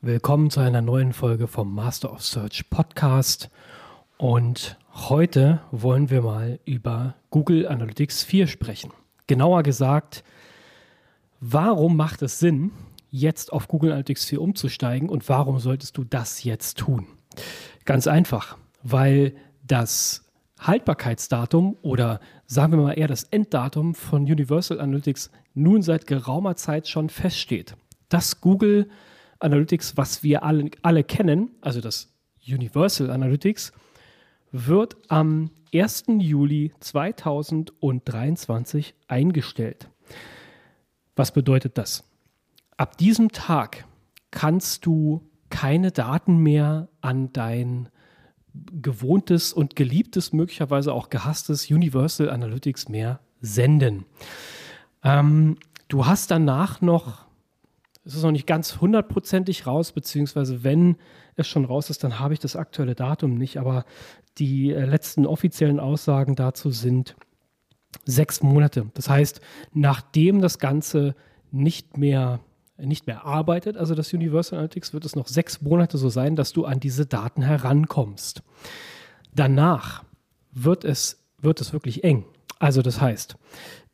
Willkommen 0.00 0.48
zu 0.48 0.60
einer 0.60 0.80
neuen 0.80 1.12
Folge 1.12 1.48
vom 1.48 1.74
Master 1.74 2.12
of 2.12 2.22
Search 2.22 2.70
Podcast. 2.70 3.50
Und 4.16 4.78
heute 4.94 5.60
wollen 5.72 6.08
wir 6.08 6.22
mal 6.22 6.60
über 6.64 7.16
Google 7.30 7.66
Analytics 7.66 8.22
4 8.22 8.46
sprechen. 8.46 8.92
Genauer 9.26 9.64
gesagt, 9.64 10.22
warum 11.40 11.96
macht 11.96 12.22
es 12.22 12.38
Sinn, 12.38 12.70
jetzt 13.10 13.52
auf 13.52 13.66
Google 13.66 13.90
Analytics 13.90 14.26
4 14.26 14.40
umzusteigen 14.40 15.08
und 15.08 15.28
warum 15.28 15.58
solltest 15.58 15.96
du 15.96 16.04
das 16.04 16.44
jetzt 16.44 16.78
tun? 16.78 17.08
Ganz 17.84 18.06
einfach, 18.06 18.56
weil 18.84 19.34
das 19.66 20.30
Haltbarkeitsdatum 20.60 21.76
oder 21.82 22.20
sagen 22.46 22.72
wir 22.72 22.78
mal 22.78 22.92
eher 22.92 23.08
das 23.08 23.24
Enddatum 23.24 23.96
von 23.96 24.22
Universal 24.22 24.80
Analytics 24.80 25.32
nun 25.54 25.82
seit 25.82 26.06
geraumer 26.06 26.54
Zeit 26.54 26.86
schon 26.86 27.08
feststeht. 27.08 27.74
Dass 28.08 28.40
Google 28.40 28.88
Analytics, 29.40 29.96
was 29.96 30.22
wir 30.22 30.42
alle, 30.42 30.70
alle 30.82 31.04
kennen, 31.04 31.50
also 31.60 31.80
das 31.80 32.12
Universal 32.46 33.10
Analytics, 33.10 33.72
wird 34.52 34.96
am 35.08 35.50
1. 35.74 36.04
Juli 36.18 36.72
2023 36.80 38.94
eingestellt. 39.06 39.88
Was 41.14 41.32
bedeutet 41.32 41.78
das? 41.78 42.04
Ab 42.76 42.96
diesem 42.96 43.32
Tag 43.32 43.84
kannst 44.30 44.86
du 44.86 45.28
keine 45.50 45.90
Daten 45.90 46.38
mehr 46.38 46.88
an 47.00 47.32
dein 47.32 47.88
gewohntes 48.54 49.52
und 49.52 49.76
geliebtes, 49.76 50.32
möglicherweise 50.32 50.92
auch 50.92 51.10
gehasstes 51.10 51.70
Universal 51.70 52.30
Analytics 52.30 52.88
mehr 52.88 53.20
senden. 53.40 54.04
Ähm, 55.02 55.56
du 55.88 56.06
hast 56.06 56.30
danach 56.30 56.80
noch, 56.80 57.26
es 58.04 58.14
ist 58.14 58.22
noch 58.22 58.30
nicht 58.30 58.46
ganz 58.46 58.80
hundertprozentig 58.80 59.66
raus, 59.66 59.92
beziehungsweise 59.92 60.64
wenn 60.64 60.96
es 61.36 61.46
schon 61.46 61.64
raus 61.64 61.90
ist, 61.90 62.04
dann 62.04 62.18
habe 62.18 62.34
ich 62.34 62.40
das 62.40 62.56
aktuelle 62.56 62.94
Datum 62.94 63.34
nicht, 63.34 63.58
aber 63.58 63.84
die 64.38 64.72
äh, 64.72 64.84
letzten 64.84 65.26
offiziellen 65.26 65.80
Aussagen 65.80 66.36
dazu 66.36 66.70
sind 66.70 67.16
sechs 68.04 68.42
Monate. 68.42 68.90
Das 68.94 69.08
heißt, 69.08 69.40
nachdem 69.72 70.40
das 70.40 70.58
Ganze 70.58 71.14
nicht 71.50 71.96
mehr 71.96 72.40
nicht 72.80 73.06
mehr 73.06 73.24
arbeitet, 73.24 73.76
also 73.76 73.94
das 73.94 74.12
Universal 74.12 74.58
Analytics, 74.58 74.92
wird 74.92 75.04
es 75.04 75.16
noch 75.16 75.26
sechs 75.26 75.60
Monate 75.60 75.98
so 75.98 76.08
sein, 76.08 76.36
dass 76.36 76.52
du 76.52 76.64
an 76.64 76.78
diese 76.78 77.06
Daten 77.06 77.42
herankommst. 77.42 78.42
Danach 79.34 80.04
wird 80.52 80.84
es, 80.84 81.24
wird 81.40 81.60
es 81.60 81.72
wirklich 81.72 82.04
eng. 82.04 82.24
Also 82.58 82.82
das 82.82 83.00
heißt, 83.00 83.36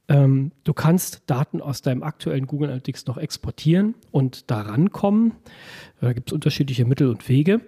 ähm, 0.08 0.52
du 0.64 0.74
kannst 0.74 1.22
Daten 1.26 1.60
aus 1.60 1.82
deinem 1.82 2.02
aktuellen 2.02 2.46
Google 2.46 2.68
Analytics 2.68 3.06
noch 3.06 3.16
exportieren 3.16 3.94
und 4.10 4.50
da 4.50 4.62
rankommen. 4.62 5.32
Da 6.00 6.12
gibt 6.12 6.30
es 6.30 6.32
unterschiedliche 6.34 6.84
Mittel 6.84 7.08
und 7.08 7.28
Wege. 7.28 7.60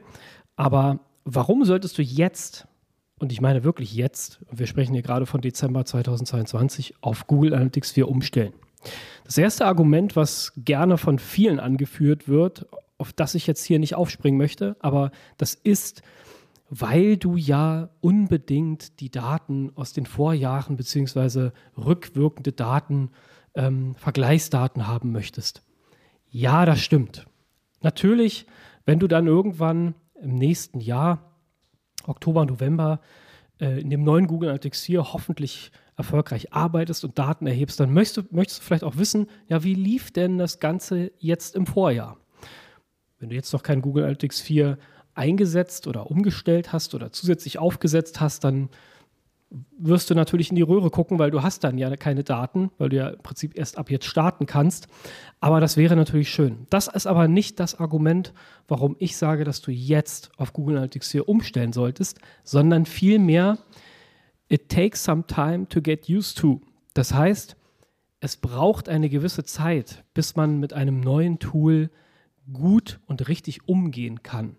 Aber 0.56 1.00
warum 1.24 1.64
solltest 1.64 1.96
du 1.98 2.02
jetzt, 2.02 2.66
und 3.18 3.32
ich 3.32 3.40
meine 3.40 3.64
wirklich 3.64 3.94
jetzt, 3.94 4.40
wir 4.50 4.66
sprechen 4.66 4.92
hier 4.92 5.02
gerade 5.02 5.26
von 5.26 5.40
Dezember 5.40 5.84
2022, 5.84 6.94
auf 7.00 7.26
Google 7.26 7.54
Analytics 7.54 7.92
4 7.92 8.08
umstellen? 8.08 8.52
Das 9.24 9.38
erste 9.38 9.66
Argument, 9.66 10.14
was 10.14 10.52
gerne 10.56 10.98
von 10.98 11.18
vielen 11.18 11.58
angeführt 11.58 12.28
wird, 12.28 12.66
auf 12.98 13.12
das 13.12 13.34
ich 13.34 13.46
jetzt 13.46 13.64
hier 13.64 13.78
nicht 13.78 13.94
aufspringen 13.94 14.38
möchte, 14.38 14.76
aber 14.80 15.10
das 15.38 15.54
ist, 15.54 16.02
weil 16.69 17.17
du 17.17 17.36
ja 17.36 17.91
unbedingt 18.00 19.00
die 19.00 19.11
Daten 19.11 19.70
aus 19.77 19.92
den 19.92 20.06
Vorjahren 20.06 20.77
beziehungsweise 20.77 21.53
rückwirkende 21.77 22.53
Daten, 22.53 23.11
ähm, 23.55 23.95
Vergleichsdaten 23.95 24.87
haben 24.87 25.12
möchtest. 25.12 25.62
Ja, 26.28 26.67
das 26.67 26.81
stimmt. 26.81 27.27
Natürlich, 27.83 28.47
wenn 28.84 28.98
du 28.98 29.06
dann 29.06 29.27
irgendwann 29.27 29.94
im 30.20 30.34
nächsten 30.34 30.81
Jahr, 30.81 31.37
Oktober, 32.05 32.44
November, 32.44 33.00
äh, 33.61 33.81
in 33.81 33.91
dem 33.91 34.03
neuen 34.03 34.27
Google 34.27 34.48
Analytics 34.48 34.82
4 34.82 35.12
hoffentlich 35.12 35.71
erfolgreich 35.97 36.53
arbeitest 36.53 37.05
und 37.05 37.19
Daten 37.19 37.47
erhebst, 37.47 37.81
dann 37.81 37.93
möchtest 37.93 38.16
du, 38.19 38.22
möchtest 38.34 38.60
du 38.60 38.65
vielleicht 38.65 38.84
auch 38.84 38.97
wissen, 38.97 39.28
ja, 39.49 39.62
wie 39.62 39.75
lief 39.75 40.10
denn 40.10 40.37
das 40.37 40.60
Ganze 40.60 41.12
jetzt 41.19 41.55
im 41.55 41.66
Vorjahr? 41.66 42.19
Wenn 43.19 43.31
du 43.31 43.34
jetzt 43.34 43.53
noch 43.53 43.62
kein 43.62 43.81
Google 43.81 44.05
Analytics 44.05 44.41
4 44.43 44.78
eingesetzt 45.16 45.87
oder 45.87 46.10
umgestellt 46.10 46.72
hast 46.72 46.94
oder 46.94 47.12
zusätzlich 47.12 47.59
aufgesetzt 47.59 48.21
hast, 48.21 48.44
dann 48.44 48.69
wirst 49.78 50.10
du 50.10 50.15
natürlich 50.15 50.50
in 50.50 50.56
die 50.56 50.62
Röhre 50.62 50.91
gucken, 50.91 51.19
weil 51.19 51.31
du 51.31 51.43
hast 51.43 51.62
dann 51.62 51.78
ja 51.78 51.94
keine 51.97 52.25
Daten, 52.25 52.71
weil 52.78 52.88
du 52.88 52.97
ja 52.97 53.09
im 53.10 53.22
Prinzip 53.22 53.56
erst 53.56 53.78
ab 53.78 53.91
jetzt 53.91 54.06
starten 54.06 54.47
kannst. 54.47 54.88
Aber 55.41 55.60
das 55.60 55.76
wäre 55.76 55.94
natürlich 55.94 56.31
schön. 56.31 56.66
Das 56.71 56.88
ist 56.88 57.06
aber 57.06 57.28
nicht 57.28 57.60
das 57.60 57.78
Argument, 57.78 58.32
warum 58.66 58.97
ich 58.99 59.16
sage, 59.16 59.44
dass 59.44 59.60
du 59.60 59.71
jetzt 59.71 60.31
auf 60.37 60.53
Google 60.53 60.76
Analytics 60.76 61.12
4 61.12 61.28
umstellen 61.28 61.72
solltest, 61.72 62.19
sondern 62.43 62.87
vielmehr, 62.87 63.59
it 64.49 64.69
takes 64.69 65.05
some 65.05 65.25
time 65.26 65.69
to 65.69 65.81
get 65.81 66.09
used 66.09 66.38
to. 66.38 66.60
Das 66.94 67.15
heißt, 67.15 67.56
es 68.21 68.37
braucht 68.37 68.88
eine 68.88 69.09
gewisse 69.09 69.44
Zeit, 69.44 70.05
bis 70.12 70.34
man 70.34 70.59
mit 70.59 70.72
einem 70.72 71.00
neuen 71.00 71.38
Tool 71.38 71.91
gut 72.53 73.00
und 73.06 73.28
richtig 73.28 73.69
umgehen 73.69 74.22
kann. 74.22 74.56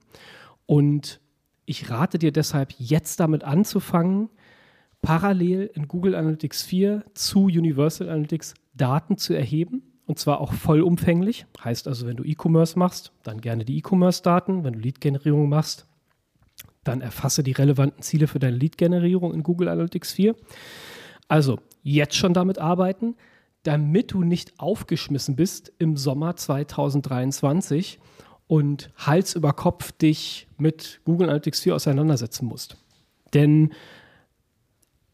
Und 0.68 1.20
ich 1.66 1.90
rate 1.90 2.20
dir 2.20 2.32
deshalb, 2.32 2.74
jetzt 2.78 3.20
damit 3.20 3.44
anzufangen, 3.44 4.30
parallel 5.02 5.72
in 5.74 5.88
Google 5.88 6.14
Analytics 6.14 6.64
4 6.64 7.06
zu 7.16 7.46
Universal 7.46 8.10
Analytics 8.10 8.54
Daten 8.76 9.18
zu 9.18 9.34
erheben. 9.34 9.82
Und 10.06 10.20
zwar 10.20 10.40
auch 10.40 10.54
vollumfänglich. 10.54 11.46
Heißt 11.62 11.88
also, 11.88 12.08
wenn 12.08 12.16
du 12.16 12.24
E-Commerce 12.24 12.78
machst, 12.80 13.12
dann 13.24 13.42
gerne 13.42 13.66
die 13.66 13.78
E-Commerce-Daten. 13.78 14.64
Wenn 14.64 14.74
du 14.74 14.80
Lead-Generierung 14.80 15.50
machst, 15.50 15.86
dann 16.86 17.02
erfasse 17.02 17.44
die 17.44 17.52
relevanten 17.52 18.02
Ziele 18.02 18.28
für 18.28 18.40
deine 18.40 18.56
Lead-Generierung 18.56 19.34
in 19.34 19.44
Google 19.44 19.68
Analytics 19.68 20.14
4. 20.14 20.36
Also 21.28 21.60
jetzt 21.84 22.16
schon 22.16 22.34
damit 22.34 22.60
arbeiten, 22.60 23.16
damit 23.64 24.14
du 24.14 24.24
nicht 24.24 24.60
aufgeschmissen 24.60 25.36
bist 25.36 25.74
im 25.78 25.98
Sommer 25.98 26.38
2023 26.38 28.00
und 28.48 28.90
Hals 28.96 29.36
über 29.36 29.54
Kopf 29.54 29.92
dich 29.92 30.48
mit 30.58 31.02
Google 31.06 31.28
Analytics 31.28 31.62
4 31.62 31.76
auseinandersetzen 31.76 32.46
musst. 32.46 32.78
Denn 33.34 33.74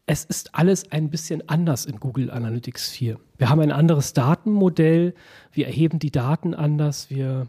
es 0.06 0.24
ist 0.24 0.54
alles 0.54 0.90
ein 0.92 1.10
bisschen 1.10 1.48
anders 1.48 1.86
in 1.86 1.98
Google 1.98 2.30
Analytics 2.30 2.90
4. 2.90 3.18
Wir 3.38 3.48
haben 3.48 3.60
ein 3.60 3.72
anderes 3.72 4.12
Datenmodell, 4.12 5.14
wir 5.52 5.66
erheben 5.66 5.98
die 5.98 6.10
Daten 6.10 6.54
anders, 6.54 7.10
wir 7.10 7.48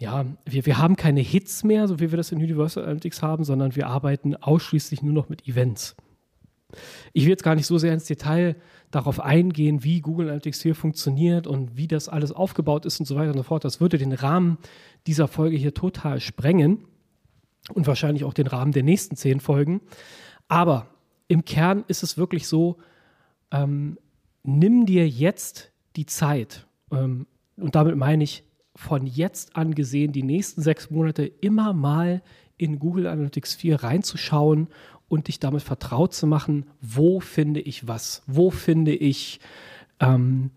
ja, 0.00 0.24
wir, 0.44 0.64
wir 0.64 0.78
haben 0.78 0.94
keine 0.94 1.20
Hits 1.20 1.64
mehr, 1.64 1.88
so 1.88 1.98
wie 1.98 2.12
wir 2.12 2.16
das 2.16 2.30
in 2.30 2.38
Universal 2.38 2.84
Analytics 2.84 3.20
haben, 3.20 3.42
sondern 3.42 3.74
wir 3.74 3.88
arbeiten 3.88 4.36
ausschließlich 4.36 5.02
nur 5.02 5.12
noch 5.12 5.28
mit 5.28 5.48
Events. 5.48 5.96
Ich 7.12 7.24
will 7.24 7.30
jetzt 7.30 7.42
gar 7.42 7.54
nicht 7.54 7.66
so 7.66 7.78
sehr 7.78 7.94
ins 7.94 8.04
Detail 8.04 8.56
darauf 8.90 9.20
eingehen, 9.20 9.84
wie 9.84 10.00
Google 10.00 10.28
Analytics 10.28 10.62
hier 10.62 10.74
funktioniert 10.74 11.46
und 11.46 11.76
wie 11.76 11.88
das 11.88 12.08
alles 12.08 12.32
aufgebaut 12.32 12.86
ist 12.86 13.00
und 13.00 13.06
so 13.06 13.16
weiter 13.16 13.30
und 13.30 13.38
so 13.38 13.42
fort. 13.42 13.64
Das 13.64 13.80
würde 13.80 13.98
den 13.98 14.12
Rahmen 14.12 14.58
dieser 15.06 15.28
Folge 15.28 15.56
hier 15.56 15.74
total 15.74 16.20
sprengen 16.20 16.84
und 17.72 17.86
wahrscheinlich 17.86 18.24
auch 18.24 18.34
den 18.34 18.46
Rahmen 18.46 18.72
der 18.72 18.82
nächsten 18.82 19.16
zehn 19.16 19.40
Folgen. 19.40 19.80
Aber 20.48 20.88
im 21.26 21.44
Kern 21.44 21.84
ist 21.88 22.02
es 22.02 22.16
wirklich 22.16 22.48
so, 22.48 22.78
ähm, 23.50 23.98
nimm 24.42 24.86
dir 24.86 25.08
jetzt 25.08 25.72
die 25.96 26.06
Zeit, 26.06 26.66
ähm, 26.90 27.26
und 27.56 27.74
damit 27.74 27.96
meine 27.96 28.24
ich, 28.24 28.44
von 28.74 29.06
jetzt 29.06 29.56
an 29.56 29.74
gesehen, 29.74 30.12
die 30.12 30.22
nächsten 30.22 30.62
sechs 30.62 30.90
Monate 30.90 31.24
immer 31.24 31.72
mal 31.72 32.22
in 32.56 32.78
Google 32.78 33.06
Analytics 33.06 33.56
4 33.56 33.82
reinzuschauen 33.82 34.68
und 35.08 35.28
dich 35.28 35.40
damit 35.40 35.62
vertraut 35.62 36.14
zu 36.14 36.26
machen, 36.26 36.66
wo 36.80 37.20
finde 37.20 37.60
ich 37.60 37.88
was, 37.88 38.22
wo 38.26 38.50
finde 38.50 38.94
ich 38.94 39.40
ähm, 40.00 40.50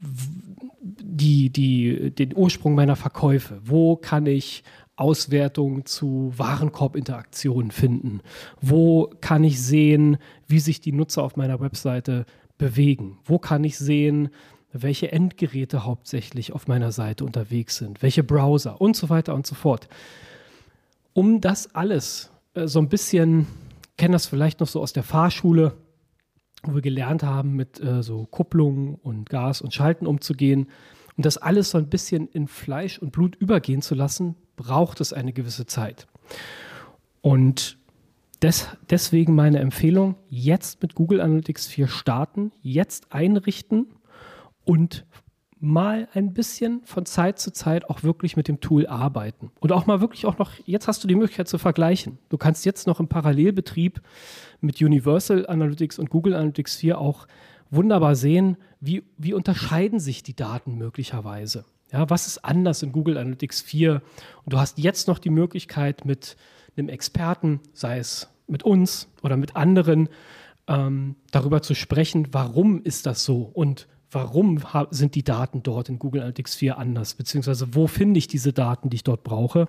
die, 0.00 1.50
die, 1.50 2.10
den 2.10 2.36
Ursprung 2.36 2.74
meiner 2.74 2.96
Verkäufe, 2.96 3.60
wo 3.64 3.96
kann 3.96 4.26
ich 4.26 4.62
Auswertungen 4.96 5.84
zu 5.84 6.32
Warenkorbinteraktionen 6.36 7.70
finden, 7.70 8.20
wo 8.60 9.10
kann 9.20 9.44
ich 9.44 9.62
sehen, 9.62 10.16
wie 10.46 10.60
sich 10.60 10.80
die 10.80 10.92
Nutzer 10.92 11.22
auf 11.22 11.36
meiner 11.36 11.60
Webseite 11.60 12.24
bewegen, 12.56 13.18
wo 13.24 13.38
kann 13.38 13.64
ich 13.64 13.76
sehen, 13.76 14.30
welche 14.72 15.12
Endgeräte 15.12 15.84
hauptsächlich 15.84 16.52
auf 16.52 16.66
meiner 16.66 16.92
Seite 16.92 17.24
unterwegs 17.24 17.76
sind, 17.76 18.02
welche 18.02 18.24
Browser? 18.24 18.80
Und 18.80 18.96
so 18.96 19.08
weiter 19.08 19.34
und 19.34 19.46
so 19.46 19.54
fort. 19.54 19.88
Um 21.12 21.40
das 21.40 21.74
alles 21.74 22.30
äh, 22.54 22.66
so 22.66 22.78
ein 22.78 22.88
bisschen, 22.88 23.46
kennen 23.96 24.12
das 24.12 24.26
vielleicht 24.26 24.60
noch 24.60 24.68
so 24.68 24.80
aus 24.80 24.92
der 24.92 25.02
Fahrschule, 25.02 25.76
wo 26.62 26.74
wir 26.74 26.82
gelernt 26.82 27.22
haben, 27.22 27.54
mit 27.54 27.80
äh, 27.80 28.02
so 28.02 28.26
Kupplungen 28.26 28.94
und 28.94 29.28
Gas 29.30 29.60
und 29.60 29.74
Schalten 29.74 30.06
umzugehen. 30.06 30.68
Um 31.16 31.22
das 31.22 31.38
alles 31.38 31.70
so 31.70 31.78
ein 31.78 31.88
bisschen 31.88 32.28
in 32.28 32.46
Fleisch 32.46 32.98
und 32.98 33.12
Blut 33.12 33.36
übergehen 33.36 33.82
zu 33.82 33.94
lassen, 33.94 34.36
braucht 34.56 35.00
es 35.00 35.12
eine 35.12 35.32
gewisse 35.32 35.66
Zeit. 35.66 36.06
Und 37.22 37.78
des, 38.42 38.68
deswegen 38.90 39.34
meine 39.34 39.60
Empfehlung, 39.60 40.16
jetzt 40.28 40.82
mit 40.82 40.94
Google 40.94 41.20
Analytics 41.20 41.66
4 41.68 41.88
starten, 41.88 42.52
jetzt 42.60 43.12
einrichten 43.12 43.86
und 44.64 45.06
mal 45.66 46.08
ein 46.14 46.32
bisschen 46.32 46.82
von 46.84 47.06
Zeit 47.06 47.38
zu 47.38 47.52
Zeit 47.52 47.90
auch 47.90 48.02
wirklich 48.02 48.36
mit 48.36 48.48
dem 48.48 48.60
Tool 48.60 48.86
arbeiten. 48.86 49.50
Und 49.60 49.72
auch 49.72 49.86
mal 49.86 50.00
wirklich 50.00 50.26
auch 50.26 50.38
noch, 50.38 50.52
jetzt 50.64 50.88
hast 50.88 51.02
du 51.02 51.08
die 51.08 51.14
Möglichkeit 51.14 51.48
zu 51.48 51.58
vergleichen. 51.58 52.18
Du 52.28 52.38
kannst 52.38 52.64
jetzt 52.64 52.86
noch 52.86 53.00
im 53.00 53.08
Parallelbetrieb 53.08 54.00
mit 54.60 54.80
Universal 54.80 55.46
Analytics 55.46 55.98
und 55.98 56.08
Google 56.08 56.34
Analytics 56.34 56.76
4 56.76 56.98
auch 56.98 57.26
wunderbar 57.70 58.14
sehen, 58.14 58.56
wie, 58.80 59.02
wie 59.18 59.34
unterscheiden 59.34 59.98
sich 59.98 60.22
die 60.22 60.36
Daten 60.36 60.76
möglicherweise. 60.76 61.64
Ja, 61.92 62.08
was 62.08 62.26
ist 62.26 62.44
anders 62.44 62.82
in 62.82 62.92
Google 62.92 63.18
Analytics 63.18 63.60
4? 63.62 64.02
Und 64.44 64.52
du 64.52 64.58
hast 64.58 64.78
jetzt 64.78 65.08
noch 65.08 65.18
die 65.18 65.30
Möglichkeit 65.30 66.04
mit 66.04 66.36
einem 66.76 66.88
Experten, 66.88 67.60
sei 67.72 67.98
es 67.98 68.28
mit 68.46 68.62
uns 68.62 69.08
oder 69.22 69.36
mit 69.36 69.56
anderen, 69.56 70.08
ähm, 70.68 71.16
darüber 71.30 71.62
zu 71.62 71.74
sprechen, 71.74 72.28
warum 72.32 72.82
ist 72.82 73.06
das 73.06 73.24
so 73.24 73.50
und 73.52 73.88
warum 74.10 74.60
sind 74.90 75.14
die 75.14 75.24
Daten 75.24 75.62
dort 75.62 75.88
in 75.88 75.98
Google 75.98 76.22
Analytics 76.22 76.54
4 76.56 76.78
anders, 76.78 77.14
beziehungsweise 77.14 77.74
wo 77.74 77.86
finde 77.86 78.18
ich 78.18 78.28
diese 78.28 78.52
Daten, 78.52 78.90
die 78.90 78.96
ich 78.96 79.04
dort 79.04 79.24
brauche. 79.24 79.68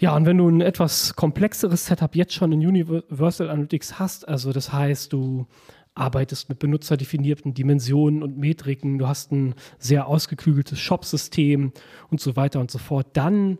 Ja, 0.00 0.14
und 0.14 0.26
wenn 0.26 0.38
du 0.38 0.48
ein 0.48 0.60
etwas 0.60 1.16
komplexeres 1.16 1.86
Setup 1.86 2.14
jetzt 2.14 2.32
schon 2.32 2.52
in 2.52 2.64
Universal 2.64 3.50
Analytics 3.50 3.98
hast, 3.98 4.28
also 4.28 4.52
das 4.52 4.72
heißt, 4.72 5.12
du 5.12 5.46
arbeitest 5.94 6.48
mit 6.48 6.60
benutzerdefinierten 6.60 7.54
Dimensionen 7.54 8.22
und 8.22 8.38
Metriken, 8.38 8.98
du 8.98 9.08
hast 9.08 9.32
ein 9.32 9.54
sehr 9.78 10.06
ausgeklügeltes 10.06 10.78
Shop-System 10.78 11.72
und 12.10 12.20
so 12.20 12.36
weiter 12.36 12.60
und 12.60 12.70
so 12.70 12.78
fort, 12.78 13.08
dann 13.14 13.58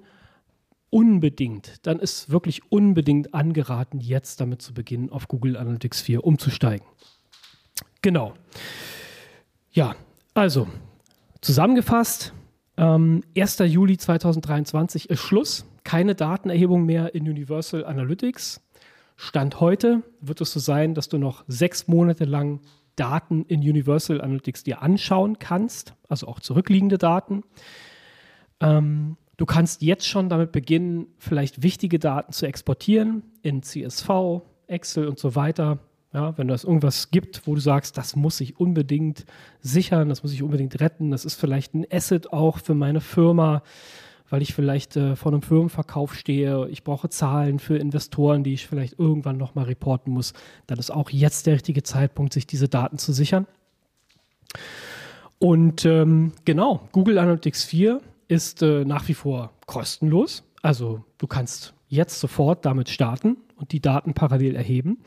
unbedingt, 0.90 1.86
dann 1.86 1.98
ist 1.98 2.30
wirklich 2.30 2.70
unbedingt 2.70 3.34
angeraten, 3.34 3.98
jetzt 4.00 4.40
damit 4.40 4.62
zu 4.62 4.72
beginnen, 4.72 5.10
auf 5.10 5.28
Google 5.28 5.56
Analytics 5.56 6.00
4 6.00 6.24
umzusteigen. 6.24 6.86
Genau. 8.00 8.34
Ja, 9.78 9.94
also 10.34 10.66
zusammengefasst, 11.40 12.32
ähm, 12.76 13.22
1. 13.36 13.60
Juli 13.60 13.96
2023 13.96 15.08
ist 15.08 15.20
Schluss. 15.20 15.66
Keine 15.84 16.16
Datenerhebung 16.16 16.84
mehr 16.84 17.14
in 17.14 17.28
Universal 17.28 17.84
Analytics. 17.84 18.60
Stand 19.14 19.60
heute 19.60 20.02
wird 20.20 20.40
es 20.40 20.52
so 20.52 20.58
sein, 20.58 20.94
dass 20.94 21.08
du 21.08 21.18
noch 21.18 21.44
sechs 21.46 21.86
Monate 21.86 22.24
lang 22.24 22.58
Daten 22.96 23.44
in 23.44 23.60
Universal 23.60 24.20
Analytics 24.20 24.64
dir 24.64 24.82
anschauen 24.82 25.38
kannst, 25.38 25.94
also 26.08 26.26
auch 26.26 26.40
zurückliegende 26.40 26.98
Daten. 26.98 27.44
Ähm, 28.58 29.16
Du 29.36 29.46
kannst 29.46 29.82
jetzt 29.82 30.08
schon 30.08 30.28
damit 30.28 30.50
beginnen, 30.50 31.06
vielleicht 31.18 31.62
wichtige 31.62 32.00
Daten 32.00 32.32
zu 32.32 32.46
exportieren 32.46 33.22
in 33.42 33.62
CSV, 33.62 34.42
Excel 34.66 35.06
und 35.06 35.20
so 35.20 35.36
weiter. 35.36 35.78
Ja, 36.14 36.36
wenn 36.38 36.48
es 36.48 36.64
irgendwas 36.64 37.10
gibt, 37.10 37.46
wo 37.46 37.54
du 37.54 37.60
sagst, 37.60 37.98
das 37.98 38.16
muss 38.16 38.40
ich 38.40 38.58
unbedingt 38.58 39.26
sichern, 39.60 40.08
das 40.08 40.22
muss 40.22 40.32
ich 40.32 40.42
unbedingt 40.42 40.80
retten, 40.80 41.10
das 41.10 41.26
ist 41.26 41.34
vielleicht 41.34 41.74
ein 41.74 41.84
Asset 41.90 42.32
auch 42.32 42.58
für 42.58 42.74
meine 42.74 43.02
Firma, 43.02 43.62
weil 44.30 44.40
ich 44.40 44.54
vielleicht 44.54 44.96
äh, 44.96 45.16
vor 45.16 45.32
einem 45.32 45.42
Firmenverkauf 45.42 46.14
stehe, 46.14 46.66
ich 46.70 46.82
brauche 46.82 47.10
Zahlen 47.10 47.58
für 47.58 47.76
Investoren, 47.76 48.42
die 48.42 48.54
ich 48.54 48.66
vielleicht 48.66 48.98
irgendwann 48.98 49.36
nochmal 49.36 49.66
reporten 49.66 50.10
muss, 50.12 50.32
dann 50.66 50.78
ist 50.78 50.90
auch 50.90 51.10
jetzt 51.10 51.46
der 51.46 51.54
richtige 51.54 51.82
Zeitpunkt, 51.82 52.32
sich 52.32 52.46
diese 52.46 52.68
Daten 52.68 52.96
zu 52.96 53.12
sichern. 53.12 53.46
Und 55.38 55.84
ähm, 55.84 56.32
genau, 56.46 56.88
Google 56.92 57.18
Analytics 57.18 57.64
4 57.64 58.00
ist 58.28 58.62
äh, 58.62 58.84
nach 58.86 59.06
wie 59.08 59.14
vor 59.14 59.52
kostenlos. 59.66 60.42
Also 60.62 61.04
du 61.18 61.26
kannst 61.26 61.74
jetzt 61.88 62.18
sofort 62.18 62.64
damit 62.64 62.88
starten 62.88 63.36
und 63.56 63.72
die 63.72 63.80
Daten 63.80 64.14
parallel 64.14 64.56
erheben 64.56 64.98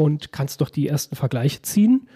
und 0.00 0.32
kannst 0.32 0.62
doch 0.62 0.70
die 0.70 0.88
ersten 0.88 1.14
Vergleiche 1.14 1.60
ziehen 1.60 2.08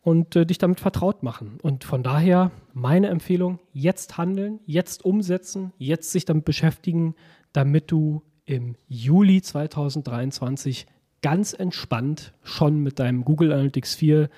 und 0.00 0.34
äh, 0.34 0.44
dich 0.44 0.58
damit 0.58 0.80
vertraut 0.80 1.22
machen. 1.22 1.60
Und 1.62 1.84
von 1.84 2.02
daher 2.02 2.50
meine 2.72 3.10
Empfehlung, 3.10 3.60
jetzt 3.72 4.18
handeln, 4.18 4.58
jetzt 4.66 5.04
umsetzen, 5.04 5.72
jetzt 5.78 6.10
sich 6.10 6.24
damit 6.24 6.44
beschäftigen, 6.44 7.14
damit 7.52 7.92
du 7.92 8.22
im 8.44 8.74
Juli 8.88 9.40
2023 9.40 10.88
ganz 11.22 11.52
entspannt 11.52 12.32
schon 12.42 12.80
mit 12.80 12.98
deinem 12.98 13.24
Google 13.24 13.52
Analytics 13.52 13.94
4 13.94 14.28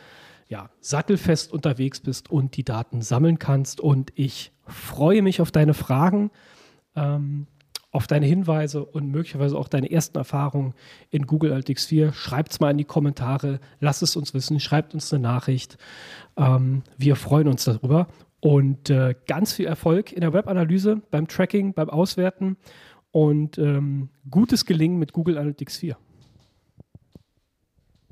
ja, 0.48 0.68
sattelfest 0.80 1.54
unterwegs 1.54 2.00
bist 2.00 2.30
und 2.30 2.54
die 2.58 2.64
Daten 2.64 3.00
sammeln 3.00 3.38
kannst. 3.38 3.80
Und 3.80 4.12
ich 4.14 4.52
freue 4.66 5.22
mich 5.22 5.40
auf 5.40 5.50
deine 5.50 5.72
Fragen, 5.72 6.30
ähm, 6.96 7.46
auf 7.94 8.08
deine 8.08 8.26
Hinweise 8.26 8.84
und 8.84 9.08
möglicherweise 9.08 9.56
auch 9.56 9.68
deine 9.68 9.88
ersten 9.88 10.18
Erfahrungen 10.18 10.74
in 11.10 11.28
Google 11.28 11.52
Analytics 11.52 11.86
4. 11.86 12.12
Schreibt 12.12 12.50
es 12.50 12.58
mal 12.58 12.72
in 12.72 12.78
die 12.78 12.84
Kommentare, 12.84 13.60
lasst 13.78 14.02
es 14.02 14.16
uns 14.16 14.34
wissen, 14.34 14.58
schreibt 14.58 14.94
uns 14.94 15.12
eine 15.12 15.22
Nachricht. 15.22 15.78
Ähm, 16.36 16.82
wir 16.98 17.14
freuen 17.14 17.46
uns 17.46 17.64
darüber. 17.64 18.08
Und 18.40 18.90
äh, 18.90 19.14
ganz 19.28 19.52
viel 19.52 19.66
Erfolg 19.66 20.12
in 20.12 20.22
der 20.22 20.32
Webanalyse, 20.32 21.02
beim 21.12 21.28
Tracking, 21.28 21.72
beim 21.72 21.88
Auswerten 21.88 22.56
und 23.12 23.58
ähm, 23.58 24.08
gutes 24.28 24.66
Gelingen 24.66 24.98
mit 24.98 25.12
Google 25.12 25.38
Analytics 25.38 25.76
4. 25.76 25.96